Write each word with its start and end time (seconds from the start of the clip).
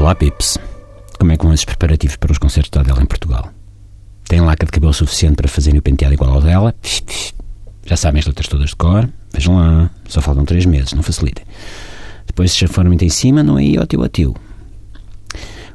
Olá, 0.00 0.14
Pips. 0.14 0.56
Como 1.18 1.30
é 1.30 1.36
que 1.36 1.44
vão 1.44 1.52
esses 1.52 1.66
preparativos 1.66 2.16
para 2.16 2.32
os 2.32 2.38
concertos 2.38 2.70
da 2.70 2.80
Adele 2.80 3.02
em 3.02 3.06
Portugal? 3.06 3.52
Tem 4.26 4.40
laca 4.40 4.64
de 4.64 4.72
cabelo 4.72 4.94
suficiente 4.94 5.36
para 5.36 5.46
fazerem 5.46 5.78
o 5.78 5.82
penteado 5.82 6.14
igual 6.14 6.32
ao 6.32 6.40
dela? 6.40 6.74
Já 7.84 7.98
sabem 7.98 8.20
as 8.20 8.26
letras 8.26 8.48
todas 8.48 8.70
de 8.70 8.76
cor? 8.76 9.06
Vejam 9.30 9.56
lá, 9.56 9.90
só 10.08 10.22
faltam 10.22 10.46
três 10.46 10.64
meses, 10.64 10.94
não 10.94 11.02
facilitem. 11.02 11.44
Depois, 12.26 12.50
se 12.50 12.60
já 12.60 12.66
forem 12.66 12.88
muito 12.88 13.04
em 13.04 13.10
cima, 13.10 13.42
não 13.42 13.58
é 13.58 13.60
aí, 13.60 13.78
ó 13.78 13.84
tio, 13.84 14.08
tio. 14.08 14.34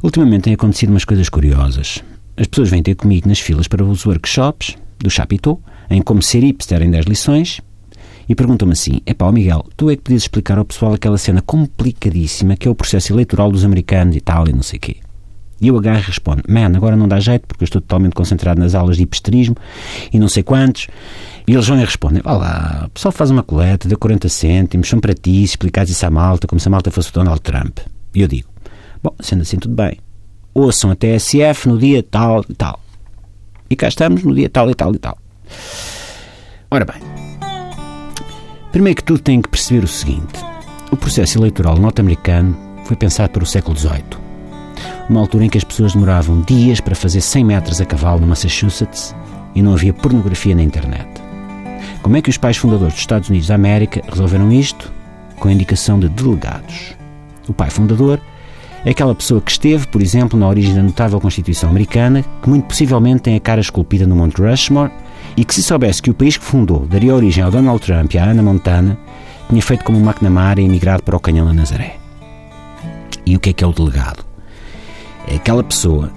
Ultimamente 0.02 0.46
têm 0.46 0.55
acontecido 0.55 0.89
umas 0.89 1.05
coisas 1.05 1.30
curiosas. 1.30 2.04
As 2.36 2.48
pessoas 2.48 2.71
vêm 2.71 2.82
ter 2.82 2.96
comigo 2.96 3.30
nas 3.30 3.39
filas 3.39 3.68
para 3.68 3.84
os 3.84 4.07
workshops 4.07 4.76
do 4.98 5.10
Chapitão, 5.12 5.60
em 5.88 6.02
como 6.02 6.23
ser 6.23 6.39
hipster 6.39 6.82
em 6.82 6.89
10 6.89 7.05
lições, 7.05 7.62
e 8.28 8.36
perguntam-me 8.36 8.73
assim: 8.73 9.00
é 9.05 9.14
pá, 9.14 9.32
Miguel, 9.32 9.66
tu 9.76 9.89
é 9.89 9.96
que 9.96 10.02
podias 10.04 10.23
explicar 10.23 10.58
ao 10.58 10.66
pessoal 10.66 10.94
aquela 10.94 11.18
cena 11.18 11.41
complicadíssima 11.41 12.55
que 12.55 12.67
é 12.67 12.72
o 12.72 12.76
processo 12.76 13.13
eleitoral 13.13 13.52
dos 13.52 13.63
americanos 13.66 14.16
e 14.16 14.22
tal, 14.22 14.48
e 14.48 14.54
não 14.54 14.63
sei 14.63 14.77
o 14.77 14.81
quê. 14.81 14.98
E 15.62 15.67
eu 15.67 15.77
agarro 15.77 16.00
e 16.00 16.04
respondo: 16.04 16.44
Man, 16.48 16.76
agora 16.76 16.95
não 16.95 17.08
dá 17.08 17.20
jeito 17.20 17.48
porque 17.48 17.64
eu 17.64 17.66
estou 17.66 17.81
totalmente 17.81 18.14
concentrado 18.14 18.59
nas 18.59 18.76
aulas 18.76 18.98
de 18.98 19.03
hipsterismo 19.03 19.55
e 20.12 20.20
não 20.20 20.27
sei 20.27 20.44
quantos. 20.44 20.88
E 21.48 21.53
eles 21.53 21.67
vão 21.67 21.80
e 21.80 21.86
respondem: 21.86 22.22
Vá 22.23 22.34
lá, 22.34 22.84
o 22.88 22.90
pessoal 22.90 23.12
faz 23.12 23.31
uma 23.31 23.44
coleta, 23.44 23.88
deu 23.88 23.98
40 23.98 24.28
cêntimos, 24.28 24.89
são 24.89 25.00
para 25.00 25.14
ti, 25.14 25.44
explicares 25.44 25.89
isso 25.89 26.05
à 26.05 26.09
malta, 26.09 26.48
como 26.48 26.59
se 26.59 26.67
a 26.67 26.72
malta 26.72 26.92
fosse 26.92 27.09
o 27.09 27.14
Donald 27.14 27.42
Trump. 27.42 27.80
E 28.14 28.22
eu 28.22 28.28
digo: 28.28 28.50
Bom, 29.02 29.14
sendo 29.20 29.42
assim, 29.42 29.58
tudo 29.58 29.76
bem. 29.76 29.98
Ouçam 30.53 30.92
a 30.92 30.95
TSF 30.95 31.67
no 31.67 31.78
dia 31.78 32.02
tal 32.02 32.44
e 32.50 32.53
tal. 32.53 32.80
E 33.70 33.76
cá 33.76 33.88
estamos 33.88 34.23
no 34.23 34.34
dia 34.34 34.50
tal 34.50 34.70
e 34.70 34.76
tal 34.76 34.94
e 34.94 34.98
tal. 34.98 35.17
Ora 36.72 36.86
bem, 36.86 37.25
primeiro 38.76 38.98
que 38.98 39.06
tudo 39.06 39.22
têm 39.22 39.42
que 39.42 39.48
perceber 39.48 39.86
o 39.86 39.88
seguinte: 39.88 40.34
o 40.92 40.98
processo 40.98 41.40
eleitoral 41.40 41.78
norte-americano 41.78 42.58
foi 42.84 42.98
pensado 42.98 43.30
para 43.30 43.44
o 43.44 43.45
século 43.45 43.78
XVIII. 43.78 44.04
Uma 45.09 45.22
altura 45.22 45.45
em 45.45 45.50
que 45.50 45.58
as 45.58 45.64
pessoas 45.64 45.94
demoravam 45.94 46.42
dias 46.42 46.82
para 46.82 46.94
fazer 46.94 47.22
100 47.22 47.45
metros 47.45 47.80
a 47.80 47.86
cavalo 47.86 48.20
no 48.20 48.28
Massachusetts 48.28 49.16
e 49.56 49.62
não 49.62 49.73
havia 49.73 49.94
pornografia 49.94 50.54
na 50.54 50.62
internet. 50.62 51.08
Como 52.02 52.17
é 52.17 52.22
que 52.22 52.30
os 52.30 52.38
pais 52.38 52.58
fundadores 52.58 52.95
dos 52.95 53.02
Estados 53.02 53.30
Unidos 53.30 53.48
da 53.48 53.56
América 53.56 54.02
resolveram 54.09 54.52
isto? 54.52 54.92
Com 55.39 55.48
a 55.48 55.54
indicação 55.54 55.98
de 55.98 56.10
delegados. 56.10 56.95
O 57.48 57.54
pai 57.54 57.70
fundador 57.70 58.20
é 58.84 58.89
aquela 58.89 59.16
pessoa 59.16 59.39
que 59.39 59.52
esteve, 59.52 59.88
por 59.88 60.02
exemplo, 60.02 60.38
na 60.38 60.50
origem 60.50 60.76
da 60.76 60.84
notável 60.84 61.22
Constituição 61.22 61.70
Americana, 61.70 62.26
que 62.42 62.50
muito 62.50 62.66
possivelmente 62.66 63.22
tem 63.22 63.38
a 63.38 63.39
cara 63.39 63.62
esculpida 63.62 64.06
no 64.06 64.17
Monte 64.17 64.42
Rushmore, 64.42 64.92
e 65.38 65.44
que 65.44 65.53
se 65.53 65.64
soubesse 65.64 66.02
que 66.02 66.09
o 66.09 66.14
país 66.14 66.38
que 66.38 66.45
fundou 66.45 66.86
daria 66.86 67.14
origem 67.14 67.44
ao 67.44 67.52
Donald 67.52 67.81
Trump 67.81 68.14
e 68.14 68.17
à 68.17 68.25
Ana 68.25 68.41
Montana, 68.41 68.97
tinha 69.50 69.61
feito 69.61 69.83
como 69.83 69.97
o 69.97 70.02
McNamara 70.02 70.61
e 70.61 70.66
emigrado 70.66 71.03
para 71.03 71.16
o 71.16 71.19
Canhão 71.19 71.45
da 71.45 71.53
Nazaré. 71.53 71.97
E 73.25 73.36
o 73.36 73.39
que 73.39 73.50
é 73.50 73.53
que 73.53 73.64
é 73.64 73.67
o 73.67 73.73
delegado? 73.73 74.25
É 75.27 75.36
aquela 75.36 75.64
pessoa 75.64 76.11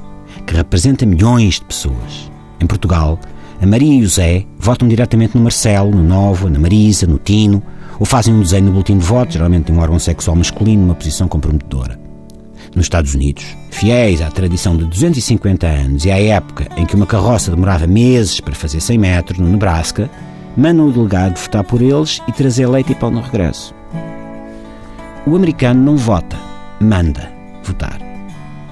que 0.46 0.54
representa 0.54 1.04
milhões 1.04 1.54
de 1.54 1.64
pessoas. 1.64 2.30
Em 2.60 2.66
Portugal, 2.66 3.18
a 3.60 3.66
Maria 3.66 4.00
e 4.00 4.04
o 4.04 4.08
Zé 4.08 4.44
votam 4.58 4.88
diretamente 4.88 5.36
no 5.36 5.42
Marcelo, 5.42 5.90
no 5.90 6.02
Nova, 6.02 6.48
na 6.48 6.58
Marisa, 6.58 7.06
no 7.06 7.18
Tino, 7.18 7.62
ou 7.98 8.06
fazem 8.06 8.32
um 8.32 8.40
desenho 8.40 8.66
no 8.66 8.72
boletim 8.72 8.98
de 8.98 9.04
voto, 9.04 9.32
geralmente 9.32 9.66
de 9.66 9.72
um 9.72 9.80
órgão 9.80 9.98
sexual 9.98 10.36
masculino 10.36 10.82
numa 10.82 10.94
posição 10.94 11.26
comprometedora. 11.26 12.07
Nos 12.78 12.84
Estados 12.84 13.12
Unidos, 13.12 13.44
fiéis 13.72 14.22
à 14.22 14.30
tradição 14.30 14.76
de 14.76 14.84
250 14.84 15.66
anos 15.66 16.04
e 16.04 16.12
à 16.12 16.22
época 16.22 16.68
em 16.76 16.86
que 16.86 16.94
uma 16.94 17.08
carroça 17.08 17.50
demorava 17.50 17.88
meses 17.88 18.38
para 18.38 18.54
fazer 18.54 18.80
100 18.80 18.98
metros, 18.98 19.38
no 19.40 19.48
Nebraska, 19.48 20.08
mandam 20.56 20.86
o 20.86 20.92
delegado 20.92 21.36
votar 21.36 21.64
por 21.64 21.82
eles 21.82 22.22
e 22.28 22.32
trazer 22.32 22.68
leite 22.68 22.92
e 22.92 22.94
pão 22.94 23.10
no 23.10 23.20
regresso. 23.20 23.74
O 25.26 25.34
americano 25.34 25.82
não 25.82 25.96
vota, 25.96 26.38
manda 26.80 27.32
votar. 27.64 27.98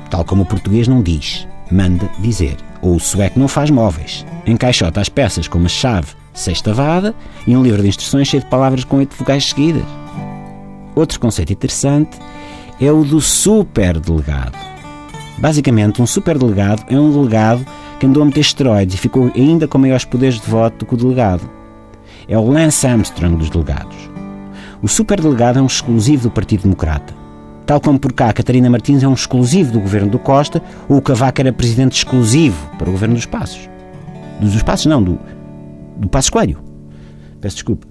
Tal 0.08 0.24
como 0.24 0.42
o 0.42 0.46
português 0.46 0.86
não 0.86 1.02
diz, 1.02 1.48
manda 1.68 2.08
dizer. 2.20 2.56
Ou 2.82 2.94
o 2.94 3.00
sueco 3.00 3.40
não 3.40 3.48
faz 3.48 3.70
móveis, 3.70 4.24
encaixota 4.46 5.00
as 5.00 5.08
peças 5.08 5.48
com 5.48 5.58
uma 5.58 5.68
chave 5.68 6.12
sextavada 6.32 7.12
e 7.44 7.56
um 7.56 7.62
livro 7.64 7.82
de 7.82 7.88
instruções 7.88 8.28
cheio 8.28 8.44
de 8.44 8.48
palavras 8.48 8.84
com 8.84 8.98
oito 8.98 9.16
vogais 9.16 9.46
seguidas. 9.46 9.82
Outro 10.94 11.18
conceito 11.18 11.52
interessante 11.52 12.16
é 12.80 12.92
o 12.92 13.04
do 13.04 13.20
superdelegado. 13.20 14.56
Basicamente, 15.38 16.00
um 16.00 16.06
superdelegado 16.06 16.82
é 16.88 16.98
um 16.98 17.10
delegado 17.10 17.66
que 17.98 18.06
andou 18.06 18.22
a 18.22 18.26
meter 18.26 18.40
esteroides 18.40 18.94
e 18.94 18.98
ficou 18.98 19.30
ainda 19.34 19.66
com 19.66 19.78
maiores 19.78 20.04
poderes 20.04 20.40
de 20.40 20.46
voto 20.46 20.78
do 20.78 20.86
que 20.86 20.94
o 20.94 20.96
delegado. 20.96 21.48
É 22.28 22.36
o 22.36 22.48
Lance 22.48 22.86
Armstrong 22.86 23.36
dos 23.36 23.50
delegados. 23.50 23.96
O 24.82 24.88
superdelegado 24.88 25.58
é 25.58 25.62
um 25.62 25.66
exclusivo 25.66 26.24
do 26.24 26.30
Partido 26.30 26.64
Democrata. 26.64 27.14
Tal 27.64 27.80
como 27.80 27.98
por 27.98 28.12
cá, 28.12 28.32
Catarina 28.32 28.70
Martins 28.70 29.02
é 29.02 29.08
um 29.08 29.14
exclusivo 29.14 29.72
do 29.72 29.80
governo 29.80 30.10
do 30.10 30.18
Costa, 30.18 30.62
ou 30.88 30.98
o 30.98 31.02
Cavaco 31.02 31.40
era 31.40 31.52
presidente 31.52 31.96
exclusivo 31.96 32.70
para 32.78 32.88
o 32.88 32.92
governo 32.92 33.14
dos 33.14 33.26
Passos. 33.26 33.68
Dos 34.40 34.62
Passos, 34.62 34.86
não, 34.86 35.02
do, 35.02 35.18
do 35.96 36.08
Passos 36.08 36.30
Coelho. 36.30 36.58
Peço 37.40 37.56
desculpa. 37.56 37.86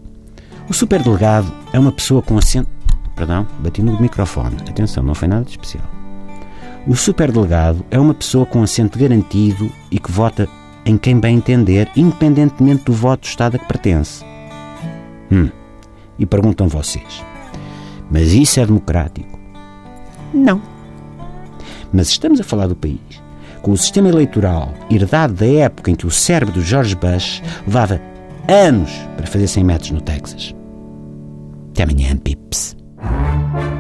O 0.70 0.74
superdelegado 0.74 1.52
é 1.74 1.80
uma 1.80 1.92
pessoa 1.92 2.22
com 2.22 2.38
assento. 2.38 2.70
Perdão, 3.16 3.48
bati 3.60 3.82
no 3.82 4.00
microfone. 4.00 4.58
Atenção, 4.68 5.04
não 5.04 5.16
foi 5.16 5.28
nada 5.28 5.46
de 5.46 5.52
especial. 5.52 5.86
O 6.88 6.96
superdelegado 6.96 7.86
é 7.90 8.00
uma 8.00 8.14
pessoa 8.14 8.46
com 8.46 8.62
assento 8.62 9.00
garantido 9.00 9.72
e 9.90 10.00
que 10.00 10.12
vota 10.12 10.48
em 10.86 10.98
quem 10.98 11.20
bem 11.20 11.38
entender, 11.38 11.90
independentemente 11.96 12.84
do 12.84 12.94
voto 12.94 13.22
do 13.22 13.28
Estado 13.28 13.56
a 13.56 13.60
que 13.60 13.66
pertence. 13.66 14.24
Hum. 15.32 15.50
E 16.20 16.26
perguntam 16.26 16.68
vocês: 16.68 17.24
mas 18.10 18.34
isso 18.34 18.60
é 18.60 18.66
democrático? 18.66 19.40
Não. 20.34 20.62
Mas 21.92 22.10
estamos 22.10 22.40
a 22.40 22.44
falar 22.44 22.68
do 22.68 22.76
país 22.76 23.24
com 23.62 23.72
o 23.72 23.78
sistema 23.78 24.10
eleitoral 24.10 24.72
herdado 24.92 25.34
da 25.34 25.48
época 25.48 25.90
em 25.90 25.96
que 25.96 26.06
o 26.06 26.12
cérebro 26.12 26.54
do 26.54 26.62
George 26.62 26.96
Bush 26.96 27.42
levava 27.66 28.00
anos 28.48 28.92
para 29.18 29.26
fazer 29.26 29.48
100 29.48 29.64
metros 29.64 29.92
no 29.92 30.02
Texas. 30.02 30.54
Até 31.72 31.84
amanhã, 31.84 32.16
pips. 32.16 32.76
Thank 33.08 33.56
you. 33.56 33.75